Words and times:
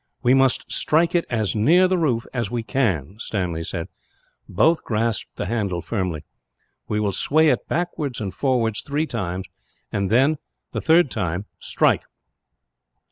"We 0.23 0.33
must 0.33 0.65
strike 0.71 1.13
it 1.13 1.25
as 1.29 1.55
near 1.55 1.87
the 1.87 1.95
roof 1.99 2.25
as 2.33 2.49
we 2.49 2.63
can," 2.63 3.17
Stanley 3.19 3.63
said. 3.63 3.87
Both 4.49 4.83
grasped 4.83 5.35
the 5.35 5.45
handle 5.45 5.83
firmly. 5.83 6.23
"We 6.87 6.99
will 6.99 7.11
sway 7.13 7.49
it 7.49 7.67
backwards 7.67 8.19
and 8.19 8.33
forwards 8.33 8.81
three 8.81 9.05
times 9.05 9.45
and, 9.91 10.09
the 10.09 10.81
third 10.81 11.11
time, 11.11 11.45
strike. 11.59 12.01